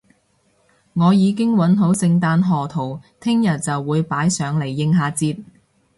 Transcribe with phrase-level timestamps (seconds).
[0.93, 5.43] 我已經搵好聖誕賀圖，聽日就會擺上嚟應下節